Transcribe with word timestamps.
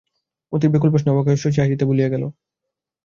মতির 0.53 0.71
ব্যাকুল 0.71 0.89
প্রশ্নে 0.91 1.11
অবাক 1.11 1.25
হইয়া 1.27 1.41
শশী 1.43 1.59
হাসিতে 1.61 1.83
ভুলিয়া 1.89 2.11
গেল। 2.13 2.23